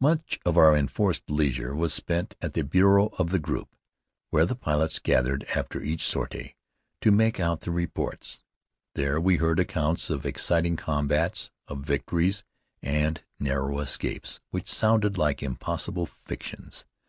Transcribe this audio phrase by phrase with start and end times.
[0.00, 3.74] Much of our enforced leisure was spent at the bureau of the group,
[4.30, 6.54] where the pilots gathered after each sortie
[7.00, 8.44] to make out their reports.
[8.94, 12.44] There we heard accounts of exciting combats, of victories
[12.80, 16.84] and narrow escapes, which sounded like impossible fictions.